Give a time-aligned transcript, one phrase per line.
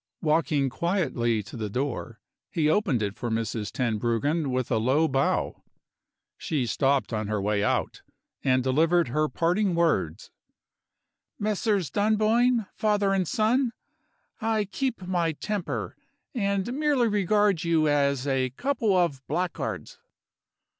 [0.23, 2.19] Walking quietly to the door,
[2.49, 3.71] he opened it for Mrs.
[3.71, 5.61] Tenbruggen with a low bow.
[6.39, 8.01] She stopped on her way out,
[8.43, 10.31] and delivered her parting words:
[11.37, 13.73] "Messieurs Dunboyne, father and son,
[14.39, 15.95] I keep my temper,
[16.33, 19.99] and merely regard you as a couple of blackguards."